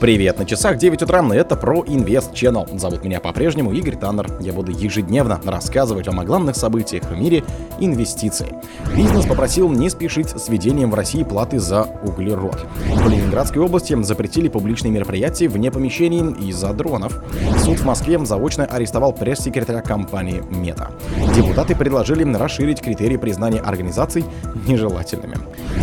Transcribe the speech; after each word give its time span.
Привет, 0.00 0.38
на 0.38 0.44
часах 0.44 0.76
9 0.76 1.02
утра, 1.02 1.24
это 1.34 1.56
про 1.56 1.82
Инвест 1.86 2.32
Channel. 2.32 2.78
Зовут 2.78 3.04
меня 3.04 3.20
по-прежнему 3.20 3.72
Игорь 3.72 3.96
Таннер. 3.96 4.28
Я 4.40 4.52
буду 4.52 4.72
ежедневно 4.72 5.40
рассказывать 5.44 6.08
вам 6.08 6.20
о 6.20 6.24
главных 6.24 6.56
событиях 6.56 7.04
в 7.04 7.16
мире 7.16 7.44
инвестиций. 7.78 8.48
Бизнес 8.94 9.24
попросил 9.24 9.70
не 9.70 9.88
спешить 9.88 10.28
с 10.28 10.48
введением 10.48 10.90
в 10.90 10.94
России 10.94 11.22
платы 11.22 11.60
за 11.60 11.84
углерод. 12.02 12.66
В 12.86 13.08
Ленинградской 13.08 13.62
области 13.62 14.00
запретили 14.02 14.48
публичные 14.48 14.90
мероприятия 14.90 15.48
вне 15.48 15.70
помещений 15.70 16.32
из-за 16.48 16.72
дронов. 16.72 17.22
Суд 17.64 17.78
в 17.78 17.84
Москве 17.84 18.18
заочно 18.26 18.64
арестовал 18.64 19.12
пресс-секретаря 19.12 19.80
компании 19.80 20.42
Мета. 20.50 20.90
Депутаты 21.34 21.76
предложили 21.76 22.24
расширить 22.34 22.82
критерии 22.82 23.16
признания 23.16 23.60
организаций 23.60 24.24
нежелательными. 24.66 25.36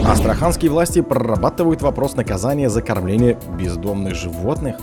Астраханские 0.05 0.69
власти 0.69 1.01
прорабатывают 1.01 1.81
вопрос 1.81 2.15
наказания 2.15 2.69
за 2.69 2.81
кормление 2.81 3.37
бездомных 3.57 4.10
животных, 4.13 4.77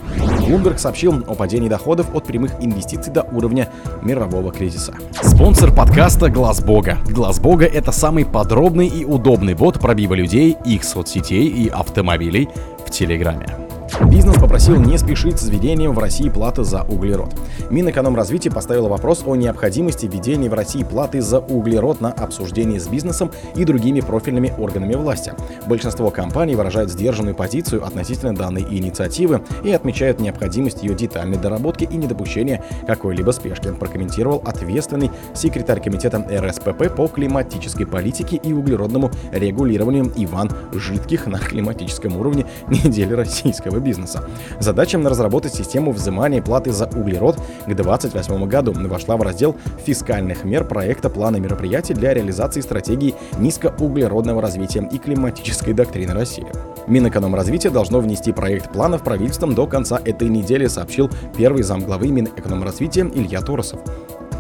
Bloomberg 0.47 0.79
сообщил 0.79 1.25
о 1.27 1.35
падении 1.35 1.69
доходов 1.69 2.15
от 2.15 2.25
прямых 2.25 2.53
инвестиций 2.61 3.13
до 3.13 3.23
уровня 3.23 3.69
мирового 4.03 4.53
кризиса. 4.53 4.95
Спонсор 5.23 5.75
подкаста 5.75 6.31
Глаз 6.31 6.63
Бога. 6.63 6.99
Глаз 7.07 7.41
Бога 7.41 7.67
это 7.67 7.93
самый 7.93 8.25
подробный 8.25 8.89
и 8.89 9.05
удобный 9.05 9.55
бот 9.55 9.81
пробива 9.81 10.15
людей, 10.15 10.57
их 10.65 10.85
соцсетей 10.85 11.47
и 11.47 11.69
автомобилей 11.69 12.49
в 12.87 12.91
Телеграме. 12.91 13.68
Бизнес 14.11 14.37
попросил 14.37 14.77
не 14.77 14.99
спешить 14.99 15.39
с 15.39 15.49
введением 15.49 15.93
в 15.93 15.99
России 15.99 16.29
платы 16.29 16.63
за 16.63 16.83
углерод. 16.83 17.35
Минэкономразвитие 17.71 18.53
поставило 18.53 18.89
вопрос 18.89 19.23
о 19.27 19.35
необходимости 19.35 20.07
введения 20.07 20.51
в 20.51 20.55
России 20.55 20.85
платы 20.85 21.23
за 21.23 21.39
углерод 21.39 22.01
на 22.01 22.13
обсуждение 22.13 22.81
с 22.81 22.87
бизнесом 22.87 23.31
и 23.57 23.65
другими 23.65 24.01
профильными 24.01 24.53
органами 24.59 24.95
власти. 24.95 25.33
Большинство 25.67 26.11
компаний 26.11 26.55
выражают 26.55 26.91
сдержанную 26.91 27.35
позицию 27.35 27.85
относительно 27.85 28.35
данной 28.35 28.63
инициативы 28.63 29.43
и 29.65 29.73
отмечают 29.73 30.21
необходимость 30.21 30.83
ее 30.83 30.95
детальной 30.95 31.39
доработки 31.39 31.85
и 31.85 31.97
недопущения 31.97 32.63
какой-либо 32.87 33.31
спешки, 33.31 33.73
прокомментировал 33.73 34.43
ответственный 34.45 35.11
секретарь 35.35 35.81
комитета 35.81 36.25
РСПП 36.31 36.95
по 36.95 37.09
климатической 37.09 37.87
политике 37.87 38.37
и 38.37 38.53
углеродному 38.53 39.11
регулированию 39.33 40.13
Иван 40.17 40.51
Житких 40.73 41.27
на 41.27 41.39
климатическом 41.39 42.17
уровне 42.17 42.47
недели 42.69 43.15
российского 43.15 43.78
малого 43.79 43.81
бизнеса. 43.81 44.25
Задача 44.61 44.99
разработать 44.99 45.55
систему 45.55 45.93
взимания 45.93 46.43
платы 46.43 46.73
за 46.73 46.87
углерод 46.87 47.37
к 47.37 47.75
2028 47.75 48.47
году 48.47 48.73
вошла 48.89 49.17
в 49.17 49.23
раздел 49.23 49.57
фискальных 49.87 50.45
мер 50.45 50.65
проекта 50.65 51.09
плана 51.09 51.39
мероприятий 51.39 51.95
для 51.95 52.15
реализации 52.15 52.61
стратегии 52.61 53.15
низкоуглеродного 53.39 54.43
развития 54.43 54.89
и 54.93 54.99
климатической 54.99 55.75
доктрины 55.75 56.13
России. 56.13 56.47
Минэкономразвитие 56.87 57.71
должно 57.71 58.01
внести 58.01 58.33
проект 58.33 58.73
плана 58.73 58.99
в 58.99 59.05
правительством 59.05 59.55
до 59.55 59.67
конца 59.67 60.01
этой 60.05 60.29
недели, 60.29 60.69
сообщил 60.69 61.11
первый 61.37 61.63
замглавы 61.63 62.09
Минэкономразвития 62.09 63.07
Илья 63.15 63.41
Торосов. 63.41 63.81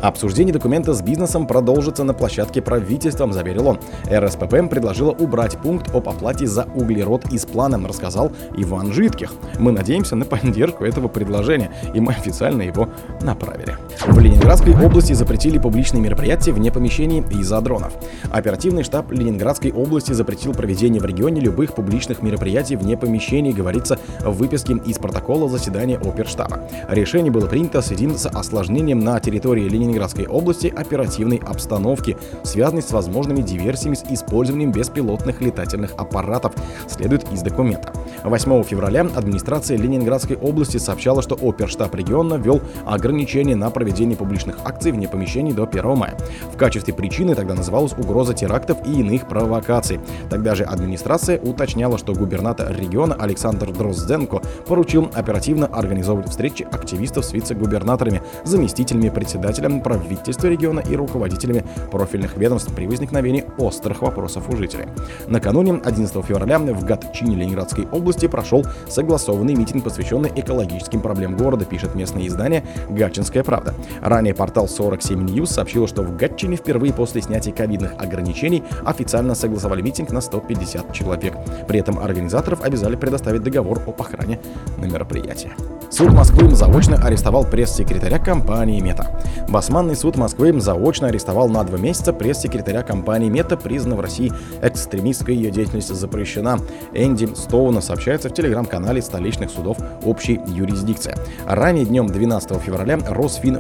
Обсуждение 0.02 0.52
документа 0.52 0.94
с 0.94 1.02
бизнесом 1.02 1.46
продолжится 1.46 2.04
на 2.04 2.14
площадке 2.14 2.62
правительства, 2.62 3.30
заверил 3.32 3.68
он. 3.68 3.78
РСПП 4.10 4.68
предложила 4.70 5.10
убрать 5.10 5.58
пункт 5.58 5.94
об 5.94 6.08
оплате 6.08 6.46
за 6.46 6.64
углерод 6.74 7.32
из 7.32 7.46
плана, 7.46 7.78
рассказал 7.86 8.30
Иван 8.56 8.92
Житких. 8.92 9.32
Мы 9.58 9.72
надеемся 9.72 10.16
на 10.16 10.24
поддержку 10.24 10.84
этого 10.84 11.08
предложения, 11.08 11.70
и 11.94 12.00
мы 12.00 12.12
официально 12.12 12.62
его 12.62 12.88
направили. 13.22 13.76
В 14.06 14.20
Ленинградской 14.20 14.74
области 14.74 15.12
запретили 15.12 15.58
публичные 15.58 16.00
мероприятия 16.00 16.52
вне 16.52 16.70
помещений 16.70 17.24
из-за 17.30 17.60
дронов. 17.60 17.94
Оперативный 18.30 18.84
штаб 18.84 19.10
Ленинградской 19.10 19.72
области 19.72 20.12
запретил 20.12 20.52
проведение 20.52 21.00
в 21.00 21.04
регионе 21.04 21.41
любых 21.41 21.74
публичных 21.74 22.22
мероприятий 22.22 22.76
вне 22.76 22.96
помещений, 22.96 23.52
говорится 23.52 23.98
в 24.20 24.30
выписке 24.30 24.74
из 24.86 24.98
протокола 24.98 25.48
заседания 25.48 25.96
оперштаба. 25.96 26.60
Решение 26.88 27.32
было 27.32 27.46
принято 27.46 27.80
в 27.80 27.84
связи 27.84 28.08
с 28.16 28.26
осложнением 28.26 29.00
на 29.00 29.19
территории 29.19 29.69
Ленинградской 29.69 30.26
области 30.26 30.72
оперативной 30.74 31.38
обстановки, 31.44 32.16
связанной 32.44 32.82
с 32.82 32.92
возможными 32.92 33.42
диверсиями 33.42 33.97
с 33.97 34.04
использованием 34.08 34.70
беспилотных 34.70 35.41
летательных 35.41 35.94
аппаратов, 35.97 36.53
следует 36.87 37.31
из 37.32 37.42
документа. 37.42 37.92
8 38.22 38.62
февраля 38.62 39.08
администрация 39.14 39.76
Ленинградской 39.76 40.37
области 40.37 40.76
сообщала, 40.76 41.20
что 41.20 41.34
оперштаб 41.34 41.92
региона 41.97 42.34
ввел 42.34 42.60
ограничения 42.87 43.56
на 43.56 43.70
проведение 43.70 43.88
публичных 44.16 44.59
акций 44.65 44.93
вне 44.93 45.09
помещений 45.09 45.53
до 45.53 45.65
1 45.65 45.97
мая. 45.97 46.16
В 46.53 46.56
качестве 46.56 46.94
причины 46.94 47.34
тогда 47.34 47.54
называлась 47.54 47.93
угроза 47.93 48.34
терактов 48.34 48.78
и 48.87 49.00
иных 49.00 49.28
провокаций. 49.28 50.00
Тогда 50.31 50.54
же 50.54 50.65
администрация 50.65 51.38
уточняла, 51.41 51.99
что 51.99 52.12
губернатор 52.12 52.75
региона 52.75 53.16
Александр 53.19 53.72
Дрозденко 53.72 54.43
поручил 54.66 55.10
оперативно 55.15 55.66
организовывать 55.66 56.31
встречи 56.31 56.66
активистов 56.71 57.25
с 57.25 57.32
вице-губернаторами, 57.32 58.22
заместителями 58.44 59.09
председателя 59.09 59.69
правительства 59.81 60.47
региона 60.49 60.81
и 60.81 60.97
руководителями 60.97 61.65
профильных 61.91 62.37
ведомств 62.37 62.72
при 62.75 62.87
возникновении 62.87 63.44
острых 63.59 64.03
вопросов 64.03 64.49
у 64.49 64.56
жителей. 64.56 64.87
Накануне 65.26 65.81
11 65.84 66.25
февраля 66.25 66.59
в 66.59 66.84
Гатчине 66.84 67.37
Ленинградской 67.37 67.87
области 67.91 68.26
прошел 68.26 68.65
согласованный 68.88 69.55
митинг, 69.55 69.84
посвященный 69.84 70.32
экологическим 70.34 71.00
проблемам 71.00 71.37
города, 71.37 71.65
пишет 71.65 71.94
местное 71.94 72.26
издание 72.26 72.65
«Гатчинская 72.88 73.44
правда». 73.44 73.75
Ранее 74.00 74.34
портал 74.34 74.69
47 74.69 75.27
News 75.27 75.47
сообщил, 75.47 75.87
что 75.87 76.03
в 76.03 76.16
Гатчине 76.16 76.56
впервые 76.56 76.93
после 76.93 77.22
снятия 77.22 77.53
ковидных 77.53 77.94
ограничений 77.99 78.62
официально 78.84 79.34
согласовали 79.34 79.83
митинг 79.83 80.11
на 80.11 80.21
150 80.21 80.93
человек. 80.93 81.34
При 81.66 81.81
этом 81.81 81.99
организаторов 81.99 82.62
обязали 82.62 82.97
предоставить 82.97 83.43
договор 83.43 83.83
об 83.87 84.00
охране 84.00 84.41
на 84.77 84.87
мероприятии. 84.87 85.53
Суд 85.91 86.12
Москвы 86.12 86.55
заочно 86.55 86.97
арестовал 86.97 87.44
пресс-секретаря 87.44 88.19
компании 88.19 88.81
«Мета». 88.81 89.22
Басманный 89.49 89.97
суд 89.97 90.17
Москвы 90.17 90.59
заочно 90.61 91.09
арестовал 91.09 91.49
на 91.49 91.65
два 91.65 91.78
месяца 91.78 92.12
пресс-секретаря 92.12 92.83
компании 92.83 93.31
«Мета», 93.31 93.56
признанной 93.56 93.97
в 93.97 94.00
России 94.00 94.33
экстремистской 94.61 95.34
ее 95.34 95.50
деятельность 95.50 95.94
запрещена. 95.94 96.59
Энди 96.93 97.27
Стоуна 97.34 97.81
сообщается 97.81 98.28
в 98.28 98.34
телеграм-канале 98.34 99.00
столичных 99.00 99.50
судов 99.50 99.78
общей 100.05 100.41
юрисдикции. 100.47 101.15
Ранее 101.47 101.87
днем 101.87 102.06
12 102.06 102.61
февраля 102.61 102.99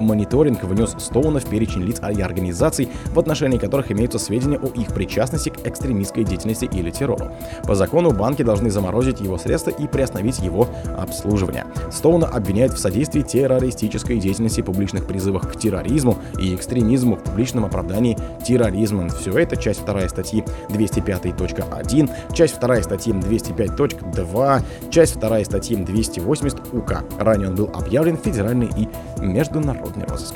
Росфинмониторинг 0.08 0.64
внес 0.64 0.94
Стоуна 0.98 1.38
в 1.40 1.44
перечень 1.44 1.82
лиц 1.82 2.00
и 2.00 2.20
организаций, 2.20 2.88
в 3.12 3.18
отношении 3.18 3.58
которых 3.58 3.92
имеются 3.92 4.18
сведения 4.18 4.58
о 4.58 4.66
их 4.68 4.94
причастности 4.94 5.50
к 5.50 5.66
экстремистской 5.66 6.24
деятельности 6.24 6.64
или 6.64 6.90
террору. 6.90 7.30
По 7.64 7.74
закону 7.74 8.12
банки 8.12 8.42
должны 8.42 8.70
заморозить 8.70 9.20
его 9.20 9.36
средства 9.36 9.70
и 9.70 9.86
приостановить 9.86 10.38
его 10.38 10.66
обслуживание. 10.96 11.66
Стоун 11.90 12.18
Стоуна 12.18 12.34
обвиняют 12.34 12.72
в 12.72 12.78
содействии 12.78 13.20
террористической 13.20 14.18
деятельности, 14.18 14.62
публичных 14.62 15.06
призывах 15.06 15.52
к 15.52 15.58
терроризму 15.58 16.16
и 16.40 16.54
экстремизму 16.54 17.16
в 17.16 17.22
публичном 17.22 17.66
оправдании 17.66 18.16
терроризма. 18.46 19.10
Все 19.10 19.32
это 19.38 19.56
часть 19.56 19.84
2 19.84 20.08
статьи 20.08 20.42
205.1, 20.70 22.10
часть 22.32 22.58
2 22.58 22.82
статьи 22.82 23.12
205.2, 23.12 24.62
часть 24.90 25.20
2 25.20 25.44
статьи 25.44 25.76
280 25.76 26.74
УК. 26.74 27.04
Ранее 27.18 27.50
он 27.50 27.56
был 27.56 27.70
объявлен 27.74 28.16
федеральный 28.16 28.70
и 28.74 28.88
международный 29.20 30.04
розыск. 30.06 30.34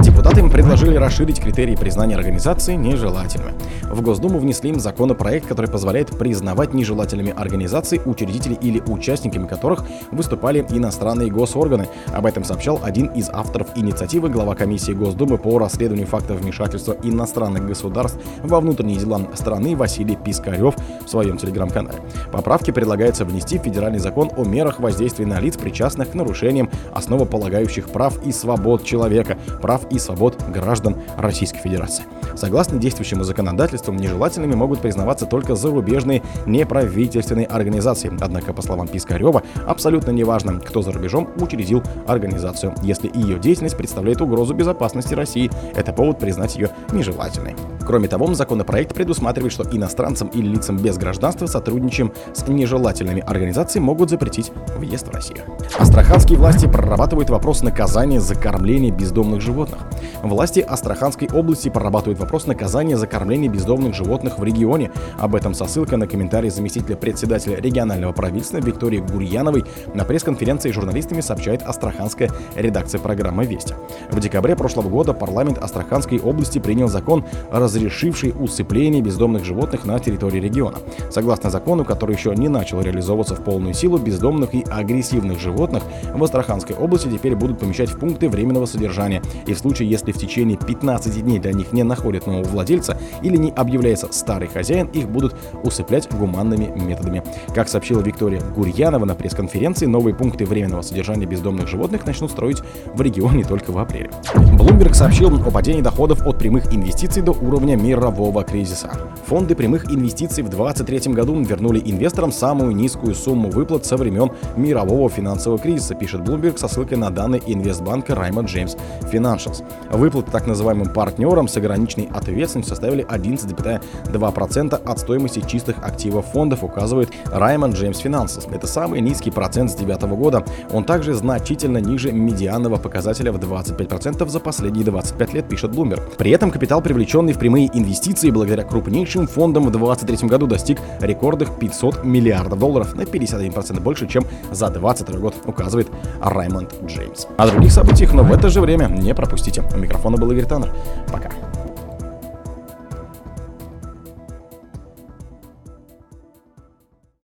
Депутаты 0.00 0.40
им 0.40 0.50
предложили 0.50 0.96
расширить 0.96 1.40
критерии 1.40 1.76
признания 1.76 2.16
организации 2.16 2.74
нежелательными. 2.74 3.52
В 3.82 4.00
Госдуму 4.02 4.38
внесли 4.38 4.70
им 4.70 4.80
законопроект, 4.80 5.46
который 5.46 5.70
позволяет 5.70 6.10
признавать 6.18 6.74
нежелательными 6.74 7.32
организации, 7.36 8.00
учредители 8.04 8.54
или 8.54 8.80
участниками 8.80 9.46
которых 9.46 9.84
выступали 10.10 10.64
иностранные 10.70 11.30
госорганы. 11.30 11.88
Об 12.12 12.26
этом 12.26 12.44
сообщал 12.44 12.80
один 12.82 13.06
из 13.08 13.28
авторов 13.30 13.68
инициативы, 13.76 14.28
глава 14.28 14.54
комиссии 14.54 14.92
Госдумы 14.92 15.38
по 15.38 15.58
расследованию 15.58 16.06
фактов 16.06 16.40
вмешательства 16.40 16.96
иностранных 17.02 17.66
государств 17.66 18.18
во 18.42 18.60
внутренние 18.60 18.98
дела 18.98 19.20
страны 19.34 19.76
Василий 19.76 20.16
Пискарев 20.16 20.74
в 21.04 21.08
своем 21.08 21.36
телеграм-канале. 21.36 21.98
Поправки 22.32 22.70
предлагается 22.70 23.24
внести 23.24 23.58
в 23.58 23.62
федеральный 23.62 23.98
закон 23.98 24.30
о 24.36 24.44
мерах 24.44 24.80
воздействия 24.80 25.26
на 25.26 25.40
лиц, 25.40 25.56
причастных 25.56 26.10
к 26.10 26.14
нарушениям 26.14 26.70
основополагающих 26.92 27.88
прав 27.88 28.23
и 28.24 28.32
свобод 28.32 28.84
человека, 28.84 29.38
прав 29.60 29.82
и 29.90 29.98
свобод 29.98 30.42
граждан 30.48 30.96
Российской 31.16 31.58
Федерации. 31.58 32.04
Согласно 32.36 32.78
действующему 32.78 33.24
законодательству, 33.24 33.92
нежелательными 33.92 34.54
могут 34.54 34.80
признаваться 34.80 35.26
только 35.26 35.54
зарубежные 35.54 36.22
неправительственные 36.46 37.46
организации. 37.46 38.12
Однако, 38.20 38.52
по 38.52 38.62
словам 38.62 38.88
Пискарева, 38.88 39.42
абсолютно 39.66 40.10
неважно, 40.10 40.60
кто 40.60 40.82
за 40.82 40.92
рубежом 40.92 41.28
учредил 41.40 41.82
организацию. 42.06 42.74
Если 42.82 43.10
ее 43.14 43.38
деятельность 43.38 43.76
представляет 43.76 44.20
угрозу 44.20 44.54
безопасности 44.54 45.14
России, 45.14 45.50
это 45.74 45.92
повод 45.92 46.18
признать 46.18 46.56
ее 46.56 46.70
нежелательной. 46.92 47.54
Кроме 47.86 48.08
того, 48.08 48.32
законопроект 48.34 48.94
предусматривает, 48.94 49.52
что 49.52 49.64
иностранцам 49.64 50.28
или 50.28 50.48
лицам 50.48 50.78
без 50.78 50.96
гражданства, 50.96 51.46
сотрудничаем 51.46 52.12
с 52.32 52.46
нежелательными 52.48 53.20
организациями, 53.20 53.84
могут 53.84 54.10
запретить 54.10 54.52
въезд 54.76 55.08
в 55.08 55.10
Россию. 55.10 55.44
Астраханские 55.78 56.38
власти 56.38 56.66
прорабатывают 56.66 57.30
вопрос 57.30 57.62
наказания 57.62 58.13
за 58.20 58.34
кормление 58.34 58.90
бездомных 58.90 59.40
животных. 59.40 59.80
Власти 60.22 60.60
Астраханской 60.60 61.28
области 61.32 61.68
прорабатывают 61.68 62.18
вопрос 62.18 62.46
наказания 62.46 62.96
за 62.96 63.06
кормление 63.06 63.50
бездомных 63.50 63.94
животных 63.94 64.38
в 64.38 64.44
регионе. 64.44 64.90
Об 65.18 65.34
этом 65.34 65.54
со 65.54 65.66
ссылкой 65.66 65.98
на 65.98 66.06
комментарий 66.06 66.50
заместителя 66.50 66.96
председателя 66.96 67.56
регионального 67.56 68.12
правительства 68.12 68.58
Виктории 68.58 68.98
Гурьяновой 68.98 69.64
на 69.94 70.04
пресс-конференции 70.04 70.70
с 70.70 70.74
журналистами 70.74 71.20
сообщает 71.20 71.62
астраханская 71.62 72.30
редакция 72.54 73.00
программы 73.00 73.44
«Вести». 73.44 73.74
В 74.10 74.20
декабре 74.20 74.56
прошлого 74.56 74.88
года 74.88 75.12
парламент 75.12 75.58
Астраханской 75.58 76.20
области 76.20 76.58
принял 76.58 76.88
закон, 76.88 77.24
разрешивший 77.50 78.34
усыпление 78.38 79.02
бездомных 79.02 79.44
животных 79.44 79.84
на 79.84 79.98
территории 79.98 80.40
региона. 80.40 80.78
Согласно 81.10 81.50
закону, 81.50 81.84
который 81.84 82.16
еще 82.16 82.34
не 82.34 82.48
начал 82.48 82.80
реализовываться 82.80 83.34
в 83.34 83.42
полную 83.42 83.74
силу, 83.74 83.98
бездомных 83.98 84.54
и 84.54 84.64
агрессивных 84.70 85.40
животных 85.40 85.82
в 86.14 86.22
Астраханской 86.22 86.76
области 86.76 87.08
теперь 87.08 87.34
будут 87.34 87.58
помещать 87.58 87.90
в 87.90 87.98
пункты 88.04 88.28
временного 88.28 88.66
содержания. 88.66 89.22
И 89.46 89.54
в 89.54 89.58
случае, 89.58 89.88
если 89.88 90.12
в 90.12 90.18
течение 90.18 90.58
15 90.58 91.24
дней 91.24 91.38
для 91.38 91.52
них 91.52 91.72
не 91.72 91.84
находят 91.84 92.26
нового 92.26 92.46
владельца 92.46 92.98
или 93.22 93.38
не 93.38 93.50
объявляется 93.50 94.08
старый 94.12 94.46
хозяин, 94.46 94.88
их 94.88 95.08
будут 95.08 95.34
усыплять 95.62 96.12
гуманными 96.12 96.66
методами. 96.78 97.22
Как 97.54 97.66
сообщила 97.66 98.02
Виктория 98.02 98.42
Гурьянова 98.42 99.06
на 99.06 99.14
пресс-конференции, 99.14 99.86
новые 99.86 100.14
пункты 100.14 100.44
временного 100.44 100.82
содержания 100.82 101.24
бездомных 101.24 101.66
животных 101.66 102.04
начнут 102.04 102.30
строить 102.30 102.58
в 102.92 103.00
регионе 103.00 103.42
только 103.42 103.70
в 103.70 103.78
апреле. 103.78 104.10
Bloomberg 104.34 104.92
сообщил 104.92 105.34
о 105.34 105.50
падении 105.50 105.80
доходов 105.80 106.26
от 106.26 106.38
прямых 106.38 106.74
инвестиций 106.74 107.22
до 107.22 107.30
уровня 107.30 107.74
мирового 107.74 108.44
кризиса. 108.44 108.90
Фонды 109.28 109.54
прямых 109.54 109.90
инвестиций 109.90 110.44
в 110.44 110.50
2023 110.50 111.14
году 111.14 111.40
вернули 111.42 111.80
инвесторам 111.82 112.32
самую 112.32 112.76
низкую 112.76 113.14
сумму 113.14 113.48
выплат 113.48 113.86
со 113.86 113.96
времен 113.96 114.30
мирового 114.56 115.08
финансового 115.08 115.58
кризиса, 115.58 115.94
пишет 115.94 116.20
Bloomberg 116.20 116.58
со 116.58 116.68
ссылкой 116.68 116.98
на 116.98 117.08
данные 117.08 117.40
инвестбанка 117.46 117.93
Raymond 118.02 118.46
James 118.46 118.78
Financials. 119.12 119.64
Выплаты 119.90 120.30
так 120.30 120.46
называемым 120.46 120.92
партнерам 120.92 121.48
с 121.48 121.56
ограниченной 121.56 122.08
ответственностью 122.12 122.74
составили 122.74 123.06
11,2% 123.06 124.82
от 124.84 124.98
стоимости 124.98 125.40
чистых 125.46 125.76
активов 125.82 126.26
фондов, 126.26 126.64
указывает 126.64 127.10
Raymond 127.26 127.72
James 127.72 128.02
Financials. 128.02 128.52
Это 128.54 128.66
самый 128.66 129.00
низкий 129.00 129.30
процент 129.30 129.70
с 129.70 129.74
2009 129.74 130.18
года. 130.18 130.44
Он 130.72 130.84
также 130.84 131.14
значительно 131.14 131.78
ниже 131.78 132.12
медианного 132.12 132.76
показателя 132.76 133.32
в 133.32 133.36
25% 133.36 134.28
за 134.28 134.40
последние 134.40 134.84
25 134.84 135.34
лет, 135.34 135.48
пишет 135.48 135.70
Bloomberg. 135.70 136.16
При 136.16 136.30
этом 136.30 136.50
капитал, 136.50 136.80
привлеченный 136.80 137.32
в 137.32 137.38
прямые 137.38 137.70
инвестиции 137.72 138.30
благодаря 138.30 138.64
крупнейшим 138.64 139.26
фондам 139.26 139.64
в 139.64 139.70
2023 139.70 140.28
году 140.28 140.46
достиг 140.46 140.78
рекордных 141.00 141.58
500 141.58 142.04
миллиардов 142.04 142.58
долларов 142.58 142.94
на 142.94 143.02
51% 143.02 143.80
больше, 143.80 144.06
чем 144.06 144.24
за 144.50 144.70
2022 144.70 145.18
год, 145.18 145.34
указывает 145.46 145.88
Раймонд 146.20 146.74
Джеймс. 146.86 147.26
О 147.36 147.46
других 147.46 147.72
событиях, 147.72 147.83
но 148.12 148.22
в 148.22 148.32
это 148.32 148.48
же 148.48 148.60
время 148.60 148.86
не 148.86 149.14
пропустите. 149.14 149.62
У 149.74 149.76
микрофона 149.76 150.16
был 150.16 150.30
Игорь 150.30 150.46
Таннер. 150.46 150.70
Пока. 151.12 151.30